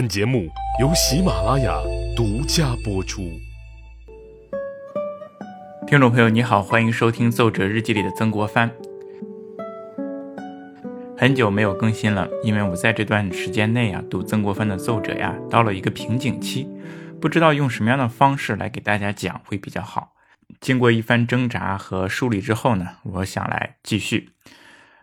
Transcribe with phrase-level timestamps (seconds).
[0.00, 0.48] 本节目
[0.80, 1.78] 由喜马拉雅
[2.16, 3.38] 独家播出。
[5.86, 8.70] 听众朋友，你好，欢迎收听《奏折日记》里的曾国藩。
[11.18, 16.66] 很久没有更新了，因为我在这段时间内啊，读曾国藩的奏折呀，到了一个瓶颈期，
[17.20, 20.14] 不知道用什么样的方式来给大家讲会比较好。
[20.62, 24.30] 经过一番挣扎和梳理之后呢，我想来继续。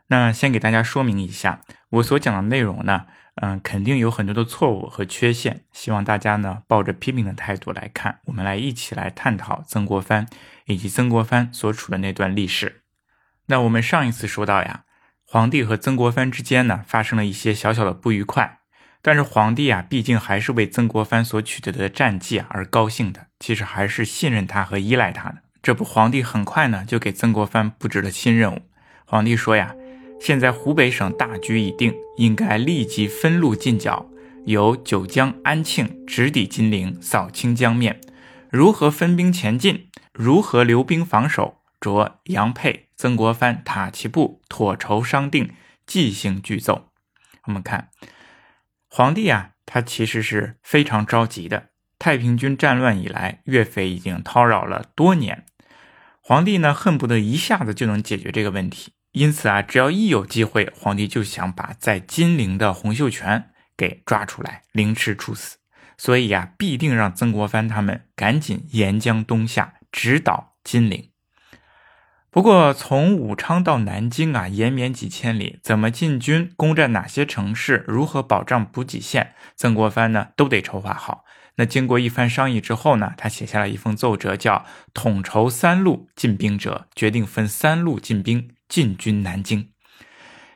[0.07, 3.05] 那先给大家说明一下，我所讲的内容呢。
[3.39, 10.25] 嗯，肯定有很多的错误和缺陷，希望大家呢抱着批评的态度来看，我们来一起来探讨曾国藩
[10.65, 12.81] 以及曾国藩所处的那段历史。
[13.45, 14.86] 那我们上一次说到呀，
[15.23, 18.61] 皇帝和曾国藩之间呢发生了一些小小的不愉快，
[19.04, 25.43] 但是皇帝啊毕竟还是为曾国藩所取得的战绩啊而高兴的，其实还是信任他和依赖他的。
[25.61, 28.64] 这不，皇帝很快呢就给曾国藩布置了新任务。
[29.06, 29.75] 皇帝说呀。
[30.20, 34.09] 现在湖北省大局已定，应该立即分路进剿，
[34.45, 38.02] 由九江、安庆直抵金陵，扫清江面。
[38.50, 39.90] 如何分兵前进？
[40.14, 41.62] 如何留兵防守？
[41.80, 45.52] 着杨沛、曾国藩、塔奇布妥筹商定，
[45.86, 46.90] 即行具奏。
[47.44, 47.90] 我们看
[48.90, 51.70] 皇帝啊，他其实是非常着急的。
[52.00, 55.46] 太平军战乱以来，岳飞已经叨扰了多年，
[56.22, 58.94] 皇帝呢恨不得一下子就能解决这个问题。
[59.18, 65.58] 因此啊，只要一有机会，皇帝就想把在金陵的洪秀全给抓出来，凌迟处死。
[65.98, 71.09] 所以啊，必定让曾国藩他们赶紧沿江东下，直捣金陵。
[72.30, 81.24] 不过，从武昌到南京啊，延绵几千里，怎么进军，攻占哪些城市，如何保障补给线，曾国藩呢都得筹划好。
[81.56, 88.52] 那经过一番商议之后呢，他写下了一封奏折，叫“统筹三路进兵者”，决定分三路进兵。
[88.68, 89.70] 进军南京，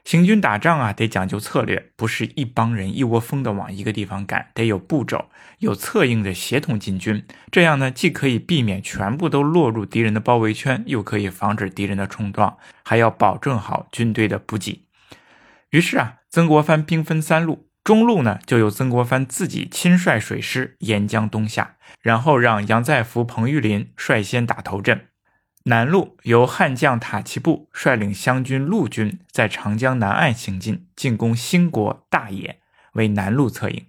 [0.03, 7.25] 行军打仗啊，得讲究策略，不是一帮人一窝蜂的往一个地方赶，得有步骤，有策应的协同进军。
[7.51, 14.87] 这样呢，既可以避免全部都落入敌人的包围圈，又可以防止敌人的冲撞，还要保证好军队的补给。
[15.69, 25.07] 于是啊，曾国藩兵分三路，中路呢就由曾国藩自己亲率水师沿江东下，然后让杨再福、彭玉麟率先打头阵。
[25.65, 32.57] 南路由悍将塔奇布率领湘军陆军在长江南岸行进，进攻兴国、大冶，
[32.93, 33.83] 为南路策应；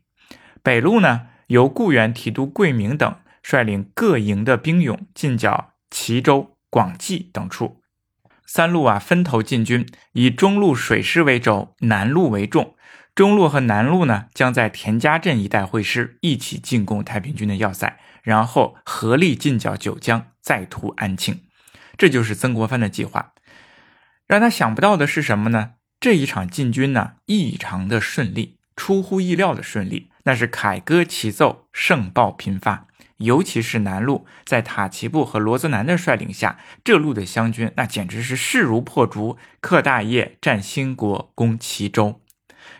[0.62, 7.80] 北路呢，由固原提督桂明等率领各营的兵勇进剿齐州、广济等处。
[8.46, 12.74] 三路啊，分头进军，以中路水师为轴，南路为重。
[13.14, 21.40] 中路和南路呢，将在田家镇一带会师，一起进攻太平军的要塞，然后合力进剿九江，再图安庆。
[22.02, 23.32] 这就是曾国藩的计划，
[24.26, 25.74] 让他想不到的是什么呢？
[26.00, 32.88] 这一场进军呢，异常的顺利，出乎意料的顺利，那是凯歌齐奏，胜报频发。
[33.18, 42.20] 尤其是南路，在塔奇布和罗泽南的率领下，这路的湘军那简直是势如破竹，克大业，占兴国，攻齐州。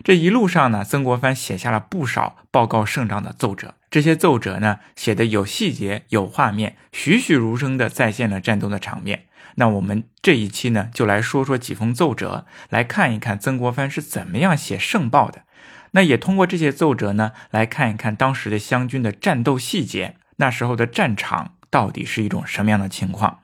[0.02, 3.76] 这一路上呢，曾国藩写下了不少报告胜仗的奏折。
[3.92, 9.26] 这些奏折呢，写的有细节、有画面，栩栩如生地再现了战斗的场面。
[9.56, 15.42] 那我们这一期呢，就来说说几封奏折，来看一看曾国藩是怎么样写胜报的。
[15.90, 23.40] 那也通过这些奏折呢，来看一看当时的湘军的战斗细节，那时候的战场到底是一种什么样的情况。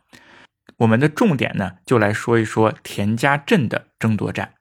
[0.78, 4.54] 我们的重点呢，就来说一说田家镇的争夺战。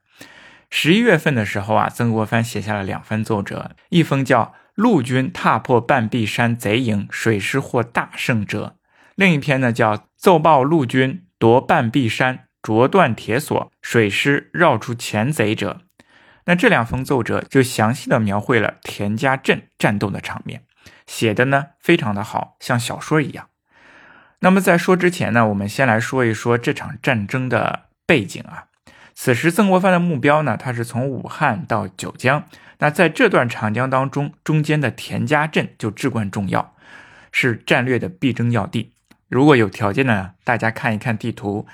[0.70, 4.54] 十一月份的时候啊，曾国藩写下了两份奏折，一封叫。
[4.78, 8.76] 陆军踏破半壁山贼营，水师获大胜者。
[9.16, 15.82] 另一篇呢，叫奏报陆军夺半壁山，啄断铁索，水师绕出前贼者。
[16.46, 20.62] 那这两封奏折就详细的描绘了田家镇战斗的场面，
[21.08, 23.50] 写的呢非常的好，像小说一样。
[24.42, 28.66] 那么在说之前呢，我们先来说一说这场战争的背景啊。
[29.20, 32.48] 此时曾国藩的目标呢，他是从武汉到九江。
[32.78, 36.76] 那在这段长江当中，中间的田家镇就至关重要，
[37.32, 38.94] 是战略的必争要地。
[39.28, 41.66] 如果有条件呢，大家看一看地图，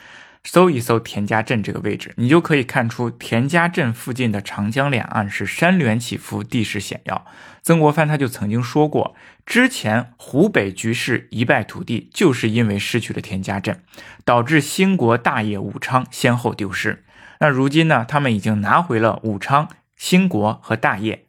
[0.45, 7.25] 搜一搜田家镇这个位置，你就可以看出田家镇附近的长江两岸是山峦起伏，地势险要。
[7.61, 13.83] 曾国藩他就曾经说过，之前湖北局势一败涂地，就是因为失去了田家镇，
[14.23, 17.03] 导致兴国、大业、武昌先后丢失。
[17.43, 19.67] 那如今呢，他们已经拿回了武昌。
[19.97, 21.25] 兴国和大业，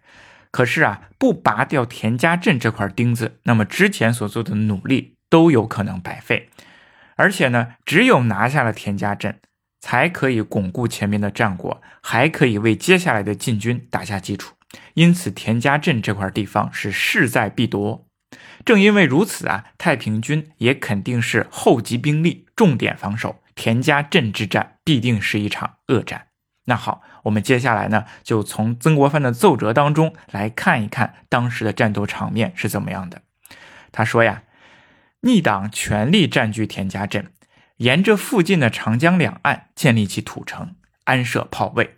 [0.53, 6.51] 可是啊，不拔掉田家镇这块钉子，那么之前所做的努力都有可能白费。
[7.17, 9.41] 而且呢，只有拿下了田家镇，
[9.81, 14.55] 才可以巩固前面的战果，还可以为接下来的进军打下基础。
[14.95, 18.07] 因此田家镇这块地方是势在必夺。
[18.65, 26.29] 正因为如此啊，太平军也肯定是厚集兵力，重点防守田家镇之战，必定是一场恶战。
[26.67, 33.23] 那好，我们接下来呢，就从曾国藩的奏折当中来看一看当时的战斗场面是怎么样的。
[33.93, 34.45] 他说呀，
[35.21, 37.33] 逆党全力占据田家镇，
[37.77, 41.97] 沿着附近的长江两岸建立起土城，安设炮位，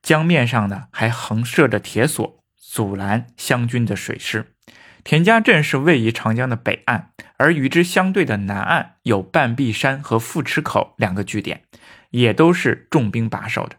[0.00, 4.54] 江面上呢还横设着铁索，阻拦湘军的水师。
[5.08, 11.62] 田家镇是位于长江的北岸，而与之相对的南岸有半壁山和富池口两个据点，
[12.10, 13.76] 也都是重兵把守的。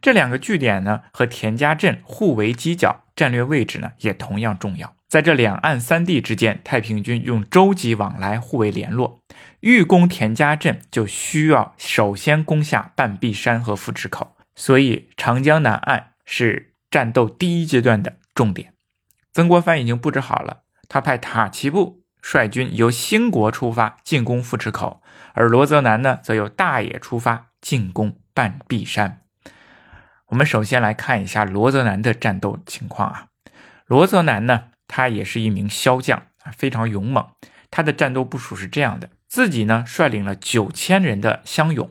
[0.00, 4.96] 这两个据点呢，和田家镇互为犄角，战略位置呢也同样重要。
[5.06, 9.20] 在这两岸三地之间，太平军用舟楫往来，互为联络。
[9.60, 18.72] 欲攻田家镇，就需要首先攻下半壁山和富池口，所以长江南岸是战斗第一阶段的重点。
[19.30, 25.00] 曾国藩已经布置好了，他派塔奇布率军由兴国出发进攻富池口，
[25.34, 29.22] 而罗泽南呢，则由大野出发进攻半壁山。
[30.26, 33.26] 我们首先来看一下罗泽南的战斗情况啊。
[33.86, 37.24] 罗泽南呢，他也是一名骁将啊，非常勇猛。
[37.70, 41.88] 他的战斗部署是这样的：自己呢率领了九千人的乡勇，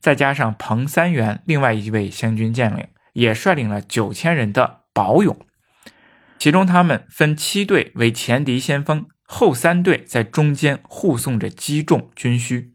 [0.00, 5.38] 再加上彭三元另外一位湘军将领也率领了九千人的保勇。
[6.40, 12.72] 其中他们分七队为前敌先锋，后三队在中间护送着击中军需。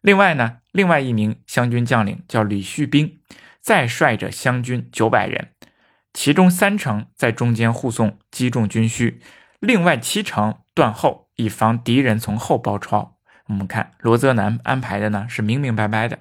[0.00, 3.20] 另外呢，另外一名湘军将领叫李旭兵。
[3.60, 5.50] 再率着湘军九百人，
[6.14, 9.20] 其中三成在中间护送击中军需，
[9.58, 13.18] 另外七成断后，以防敌人从后包抄。
[13.48, 16.20] 我们看罗泽南安排的呢是明明白白的。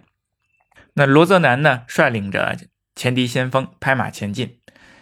[0.96, 2.58] 那罗泽南呢率领着
[2.94, 4.59] 前敌先锋拍马前进，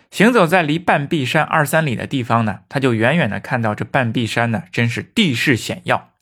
[0.10, 6.14] 行走在离半壁山二三里的地方呢，他就远远的看到这半壁山呢真是地势险要，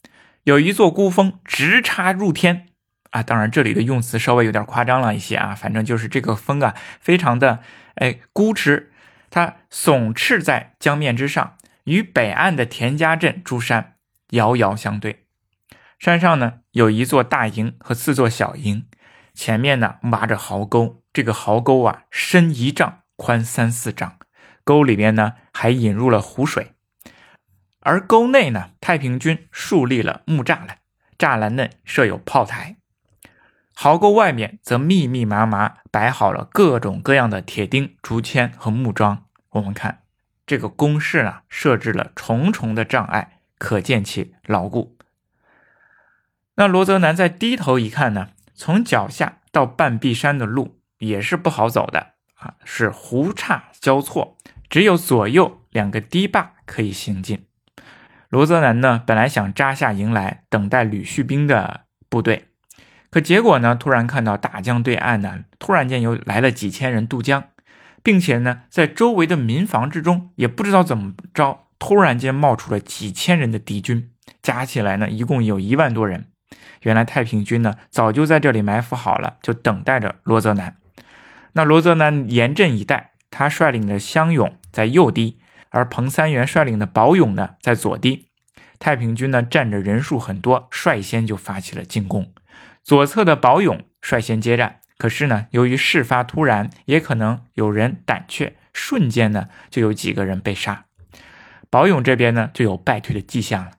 [0.44, 2.68] 有一座孤峰直插入天。
[3.12, 7.60] 啊，当然这里的用词稍微有点夸张了一些啊，反正就是这个峰啊，非常的
[7.94, 8.92] 哎孤直，
[9.30, 11.56] 它耸峙在江面之上，
[11.86, 13.94] 与北岸的田家镇诸山
[14.32, 15.24] 遥遥相对。
[15.98, 18.86] 山上呢有一座大营和四座小营，
[19.34, 24.18] 前面呢挖着壕沟，这个壕沟啊深一丈，宽三四丈，
[24.64, 26.74] 沟里面呢还引入了湖水，
[27.80, 30.80] 而沟内呢太平军竖立了木栅栏，
[31.18, 32.78] 栅栏内设有炮台。
[33.74, 39.26] 壕沟外面则密密麻麻摆好了各种各样的铁钉、竹签和木桩。
[39.50, 40.04] 我们看
[40.46, 44.98] 这个工事啊，设置了重重的障碍，可见其牢固。
[46.56, 54.38] 那罗泽南在低头一看呢，从脚下到半壁山的路也是不好走的啊，是湖岔交错，
[54.70, 57.46] 只有左右两个堤坝可以行进。
[58.30, 62.48] 罗泽南呢，本来想扎下营来等待吕旭兵的部队。
[63.10, 63.76] 可结果呢？
[63.76, 67.46] 突然看到大江对岸呢，突然间又来了几千人渡江，
[68.04, 74.12] 并且呢，在周围的民房之中，也不知道怎么着，突然间冒出了几千人的敌军，
[74.42, 76.28] 加起来呢，一共有一万多人。
[76.82, 80.76] 原来太平军呢，早就在这里埋伏好了，就等待着罗泽南。
[81.58, 88.28] 那罗泽南严阵以待，他率领的乡勇在右堤，而彭三元率领的保勇呢，在左堤。
[88.78, 92.34] 太平军呢，站着人数很多，率先就发起了进攻。
[92.84, 100.88] 左侧的保勇率先接战，可是呢，由于事发突然，也可能有人胆怯，瞬间呢，就有几个人被杀。
[101.70, 103.72] 保勇这边呢，就有败退的迹象了。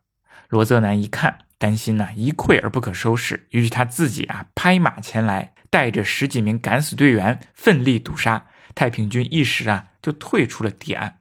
[0.49, 11.19] 罗泽南一看，担心呢，一溃而不可收拾，于是他自己啊，拍马前来，带着十几名敢死队员，奋力堵杀太平军，一时啊，就退出了堤岸。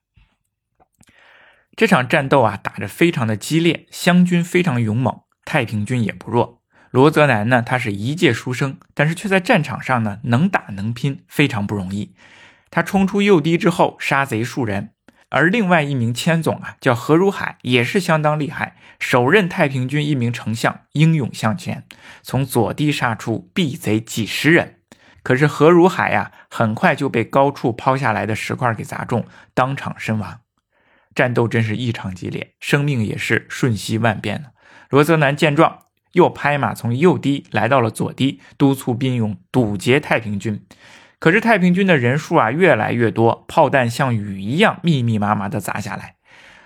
[1.76, 6.62] 这场战斗啊，打得非常的激烈，湘军非常勇猛，太平军也不弱。
[6.92, 12.16] 罗泽南呢，他是一介书生，但是却在战场上呢能打能拼，非常不容易。
[12.72, 14.95] 他冲出右堤之后，杀贼数人。
[15.30, 21.86] 而另外一名千总啊，叫何如海，也是相当厉害，首任太平军一名丞相，英勇向前，
[22.22, 24.80] 从左堤杀出，毙贼几十人。
[25.24, 30.42] 可是何如海呀，很快就被高处抛下来的石块给砸中，当场身亡。
[31.14, 34.52] 战斗真是异常激烈，生命也是瞬息万变的。
[34.90, 35.80] 罗泽南见状。
[36.16, 40.66] 又拍马从右堤来到了左堤，督促兵勇堵截太平军。
[41.20, 46.16] 可是太平军的人数啊越来越多，炮弹像雨一样密密麻麻的砸下来，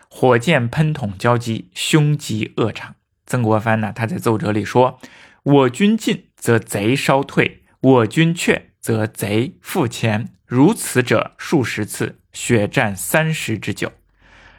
[0.09, 2.95] 火箭喷筒交击，凶吉恶长。
[3.25, 4.99] 曾国藩呢，他在奏折里说
[5.43, 13.91] ：“我军进则贼稍退，我军却则贼复前，如此者数十次，血战三十之久，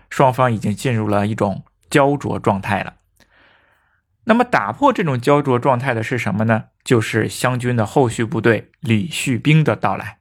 [0.09, 2.95] 双方已经进入了一种焦灼状态了。
[4.25, 6.67] 那么打破这种焦灼状态的是什么呢？
[6.91, 10.19] 就是湘军的后续部队李旭兵的到来。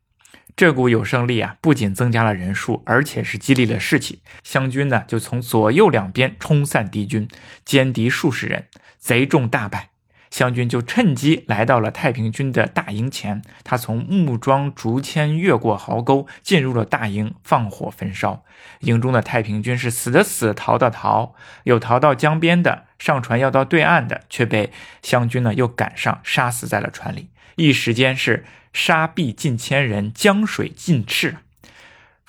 [0.55, 4.21] 这股有胜利啊，不仅增加了人数，而且是激励了士气。
[4.43, 7.27] 湘军呢，就从左右两边冲散敌军，
[7.65, 8.67] 歼敌数十人，
[8.99, 9.89] 贼众大败。
[10.29, 18.43] 湘军就趁机来到了太平军的大营前，他从木桩竹签越过壕沟，进入了大营，放火焚烧。
[18.81, 21.33] 营中的太平军是死的死，逃的逃，
[21.63, 24.71] 有逃到江边的，上船要到对岸的，却被
[25.01, 27.29] 湘军呢又赶上，杀死在了船里。
[27.55, 31.38] 一时间是杀毙近千人，江水尽赤。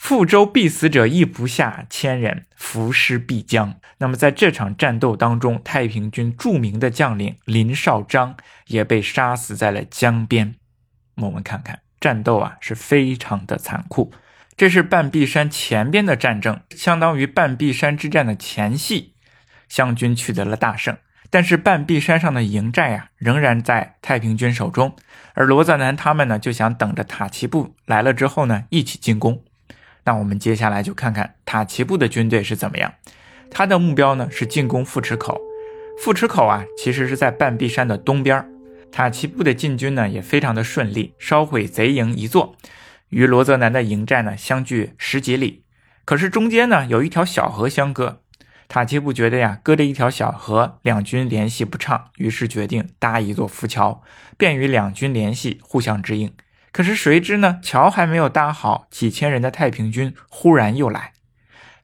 [0.01, 3.79] 覆舟必死者亦不下千人，浮尸必江。
[3.99, 8.35] 那么在这场战斗当中，太平军著名的将领林绍章
[8.69, 10.55] 也被杀死在了江边。
[11.17, 14.11] 我们看看战斗啊，是非常的残酷。
[14.57, 19.15] 这是半壁山前边的战争，相当于半壁山之战的前戏，
[19.69, 20.97] 湘军取得了大胜。
[21.29, 24.97] 但是半壁山上的营寨啊，仍然在太平军手中。
[25.35, 29.45] 而罗泽南他们呢，就想等着塔奇布来了之后呢，一起进攻。
[30.05, 32.95] 那我们接下来就看看塔奇布的军队是怎么样。
[33.51, 35.41] 他的目标呢是进攻富池口。
[35.99, 38.49] 富池口啊，其实是在半壁山的东边。
[38.91, 42.57] 塔奇布的进军呢也非常的顺利，烧毁贼营一座，
[43.11, 45.65] 与罗泽南的营寨呢相距十几里。
[46.05, 48.21] 可是中间呢有一条小河相隔。
[48.67, 54.03] 塔奇布觉得呀，隔着一条小河，两军联系不畅，于是决定搭一座浮桥，
[54.39, 56.33] 便于两军联系，互相支应。
[56.73, 57.59] 可是谁知呢？
[57.63, 61.13] 桥还没有搭好，几千人的太平军忽然又来，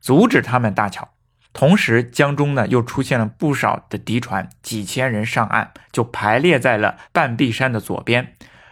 [0.01, 1.11] 阻止他们搭桥。
[1.53, 8.27] 同时，江中呢又出现了不少的敌船，几千人上岸，就排列在了半壁山的左边；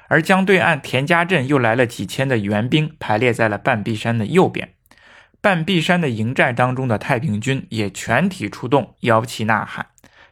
[0.09, 4.75] 而江对岸田家镇又来了几千的援兵，排列在了半壁山的右边。
[5.41, 9.87] 半壁山的营寨当中的太平军也全体出动，摇旗呐喊，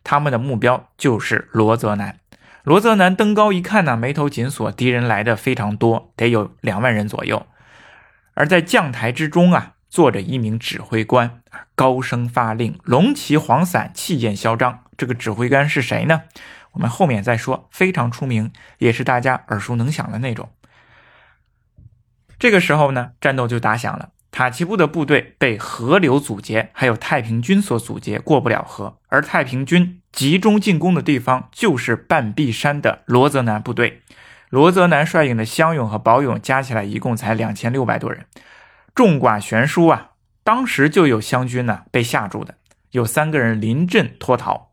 [0.05, 2.19] 他们的目标就是罗泽南。
[2.64, 7.47] 罗泽南登高一看呢，眉头紧锁，敌人来的非常多，得有两万人左右。
[8.35, 11.42] 而在将台之中啊，坐着一名指挥官，
[11.75, 14.85] 高声发令，龙旗黄伞，气焰嚣张。
[14.97, 16.23] 这个指挥官是谁呢？
[16.73, 17.69] 我们后面再说。
[17.73, 20.50] 非常出名，也是大家耳熟能详的那种。
[22.38, 24.11] 这个时候呢，战斗就打响了。
[24.31, 28.99] 塔奇布的部队被河流阻截，还有太平军所阻截，过不了河。
[29.09, 34.02] 而太平军集中进攻的地方就是半壁山的罗泽南部队。
[34.50, 38.26] 罗泽南率领的乡勇和保勇加起来一共才两千六百多人，
[38.95, 40.11] 众寡悬殊啊！
[40.45, 42.57] 当时就有湘军呢被吓住的，
[42.90, 44.73] 有三个人临阵脱逃。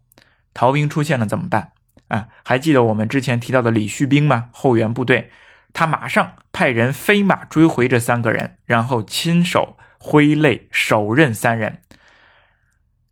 [0.54, 1.72] 逃兵出现了怎么办
[2.10, 2.28] 啊？
[2.44, 4.50] 还记得我们之前提到的李旭兵吗？
[4.52, 5.32] 后援部队。
[5.72, 11.82] 他马上派人飞马追回这三个人，然后亲手挥泪手刃三人。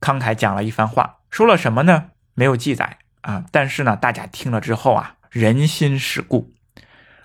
[0.02, 2.10] 慷慨讲了一番话，说了什么呢？
[2.38, 3.44] 没有记载啊。
[3.52, 6.54] 但是呢，大家听了之后啊，人心世故。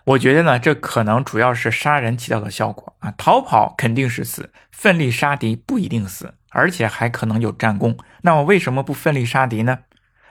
[0.04, 3.12] 我觉得呢，这可能主要是杀人起到的效果啊。
[3.18, 7.96] 逃跑肯定是死，奋力杀敌不一定死，而且还可能有战功。
[8.22, 9.80] 那么为什么不奋力杀敌呢？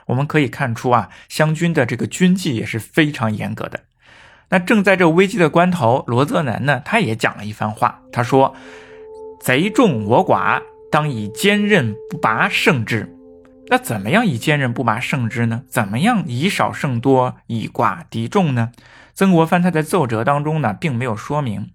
[0.06, 3.84] 我们可以看出啊，湘军的这个军纪也是非常严格的。
[4.50, 8.02] 那正在这危机的关头，罗泽南呢，他也讲了一番话。
[8.12, 8.54] 他说
[9.40, 10.60] ：“贼众我寡，
[10.90, 13.16] 当以坚韧不拔胜之。”
[13.72, 15.62] 那怎么样以坚韧不拔胜之呢？
[15.66, 18.70] 怎么样以少胜多，以寡敌众呢？
[19.14, 21.70] 曾国藩他在奏折当中呢，并没有说明。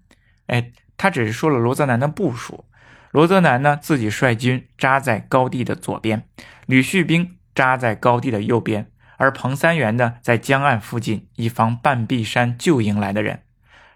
[0.46, 2.66] 哎，他只是说了罗泽南的部署。
[3.10, 6.22] 罗泽南呢，自己率军扎在高地的左边，
[6.66, 8.88] 吕旭兵扎在高地的右边。
[9.16, 13.40] 而彭三元呢，在江岸附近，以防半壁山救营来的人。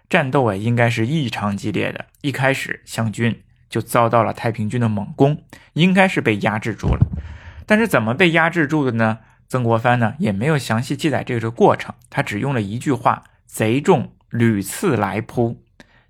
[0.09, 2.07] 战斗啊，应该是异常激烈的。
[2.19, 5.41] 一开始，湘军就遭到了太平军的猛攻，
[5.71, 7.07] 应该是被压制住了。
[7.65, 9.19] 但是怎么被压制住的呢？
[9.47, 15.63] 曾国藩呢，也没有详细记载这个过程，他只用了一句话：“贼众屡次来扑，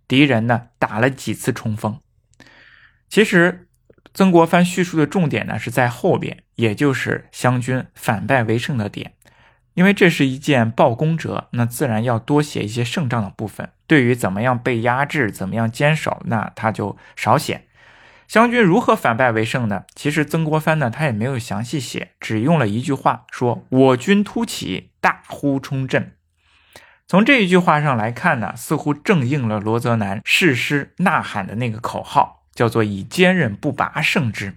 [0.08, 2.00] 敌人呢打了几次冲锋。”
[3.10, 3.68] 其实。
[4.16, 9.14] 曾国藩叙述的重点呢是在后边，也就是湘军反败为胜的点，
[9.74, 13.72] 因为这是一件报功折，那自然要多写一些胜仗的部分。
[13.88, 17.66] 对于怎么样被压制、怎么样坚守，那他就少写。
[18.34, 19.84] 湘军如何反败为胜呢？
[19.94, 26.14] 其实曾国藩呢他也没有详细写，只用了一句话说：“我军突起，大呼冲阵。”
[27.06, 32.48] 从这一句话上来看呢，似乎正应了罗泽南誓师呐喊的那个口号。
[32.56, 34.56] 叫做以坚韧不拔胜之。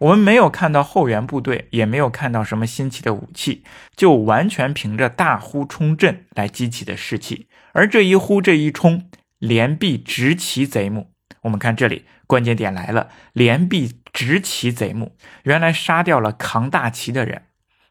[0.00, 3.64] 我们没有看到后援部队，也没有看到什么新奇的武器，
[3.96, 7.48] 就完全凭着大呼冲阵来激起的士气。
[7.72, 11.10] 而这一呼，这一冲，连璧直齐贼目。
[11.42, 17.42] 我们看这里，关键点来了，连璧执旗贼目，原来杀掉了扛大旗的人。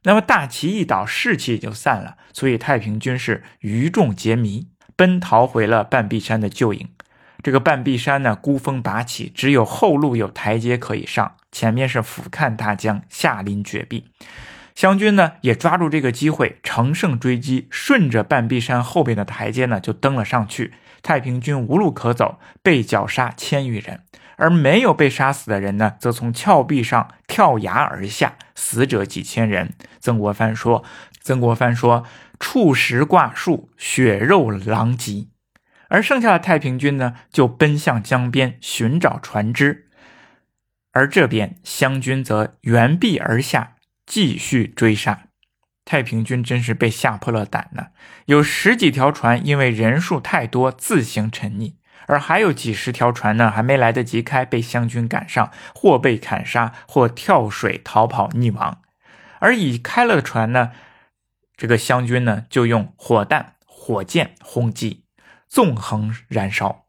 [0.04, 6.90] 那么大旗一倒，士气也就散了，所以太平军是余众皆迷，奔逃回了半壁山的旧营。
[7.42, 14.10] 这个半壁山呢，孤峰拔起，只有后路有台阶可以上，前面是俯瞰大江，下临绝壁。
[14.76, 20.74] 湘军呢也抓住这个机会，乘胜追击，顺着半壁山后边的台阶呢就登了上去。
[21.04, 24.04] 太平军无路可走，被绞杀千余人，
[24.38, 29.74] 而没有被杀死的人呢，则从峭壁上跳崖而下，死者几千人。
[30.00, 30.84] 曾国藩说
[31.22, 32.06] ：“曾国藩说，
[32.40, 35.28] 触石挂树，血肉狼藉。”
[35.90, 39.90] 而剩下的太平军呢，就奔向江边寻找船只，
[40.94, 45.26] 而这边湘军则原壁而下，继续追杀。
[45.86, 47.88] 太平军真是被吓破了胆呢！
[48.26, 51.74] 有十几条船因为人数太多自行沉溺，
[52.08, 58.82] 而还有几十条船呢，还没来得及开，被湘军赶上，或被砍杀，或跳水逃跑溺亡。
[59.40, 60.72] 而已开了船呢，
[61.58, 65.04] 这个湘军呢就用火弹、火箭轰击，
[65.50, 66.83] 纵横燃烧。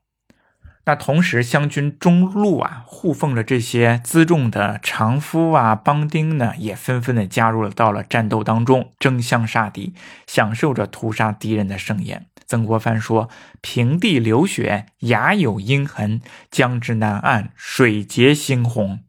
[0.86, 9.94] 那同时，湘军中路啊，护奉着这些辎重的长夫啊、帮丁呢，也纷纷的加入了到了战斗当中，争相杀敌，
[10.26, 12.26] 享受着屠杀敌人的盛宴。
[12.46, 13.30] 曾国藩说
[13.62, 19.00] ：“平地流血，崖有阴痕；江之南岸，水结猩红。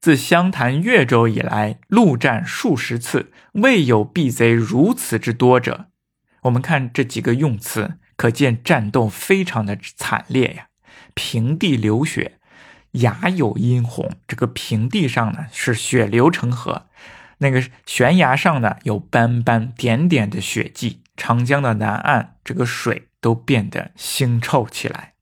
[0.00, 5.86] 自湘潭越州以来，陆战数十次，未有避贼如此之多者。”
[6.42, 7.98] 我们看这几个用词。
[8.16, 10.66] 可见战斗非常的惨烈呀！
[11.14, 12.38] 平地流血，
[12.92, 14.12] 崖有阴红。
[14.26, 16.86] 这个平地上呢是血流成河，
[17.38, 21.02] 那个悬崖上呢有斑斑点点的血迹。
[21.16, 25.12] 长江的南岸，这个水都变得腥臭起来。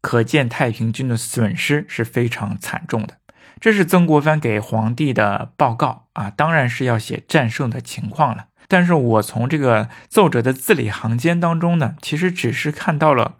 [0.00, 3.18] 可见太平军的损失是非常惨重的。
[3.60, 8.46] 这是曾国藩给皇帝的报告啊，当然是要写战胜的情况了。
[8.68, 13.36] 但是我从这个奏折的字里行间当中呢，其实只是看到了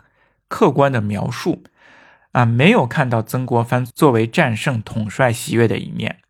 [0.49, 1.63] 客观的描述，
[2.33, 6.21] 啊，没有看到曾国藩作为战胜统帅喜悦的一面。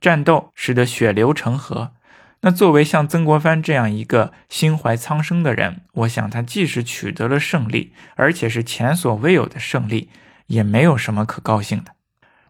[0.00, 1.92] 战斗使得血流成河，
[2.42, 10.10] 那作为像曾国藩这样一个心怀苍生的人，我想他即使取得了胜利，而且是前所未有的胜利，
[10.48, 11.92] 也没有什么可高兴的。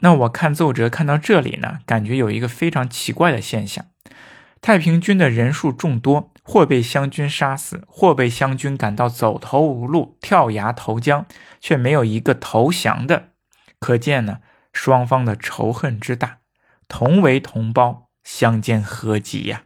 [0.00, 3.84] 那我看奏折看到这里呢，感觉有一个非常奇怪的现象。
[4.62, 11.27] 太平军的人数众多，或被湘军杀死，或被湘军赶到走投无路，跳崖投江，
[11.61, 13.31] 却没有一个投降的。
[13.81, 14.38] 可见呢，
[14.72, 16.38] 双方的仇恨之大，
[16.87, 19.64] 同为同胞，相煎何急呀！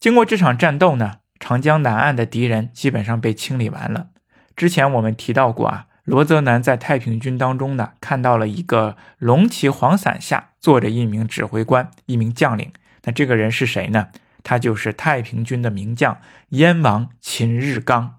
[0.00, 4.08] 经过这场战斗呢，长江南岸的敌人基本上被清理完了。
[4.56, 12.72] 之前我们提到过啊，罗泽南在太平军当中呢，看到了一个龙旗黄伞下坐着一名指挥官，一名将领。
[13.04, 14.08] 那这个人是谁呢？
[14.42, 18.16] 他就是太平军的名将燕王秦日刚。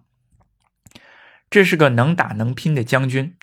[1.50, 3.36] 这是个能打能拼的将军。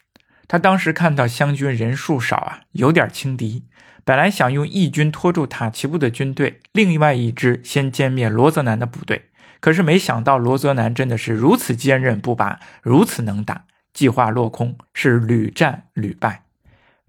[0.46, 3.66] 他当时看到湘军人数少啊，有点轻敌，
[4.04, 9.26] 本来想用义军拖住塔奇布的军队，另外一支先歼灭罗泽南的部队。
[9.60, 16.44] 可是没想到罗泽南真的是如此坚韧不拔，如此能打，计划落空，是屡战屡败。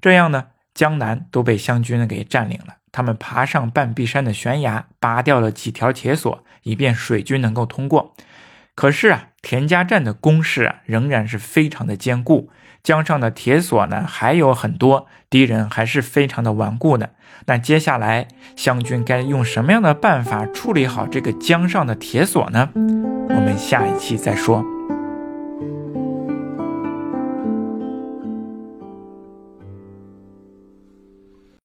[0.01, 0.47] 这样呢，
[0.79, 2.75] 江南都被湘军呢给占领了。
[2.93, 8.15] 他们爬上半壁山的悬崖，拔掉了几条铁索，以便水军能够通过。
[8.75, 12.49] 可是啊，田家站的工事啊，仍然是非常的坚固。
[12.81, 17.09] 江上的铁索呢，还有很多，敌人还是非常的顽固的。
[17.47, 22.69] 那接下来，湘军该用什么样的办法处理好这个江上的铁索呢？
[22.75, 24.78] 我们下一期再说。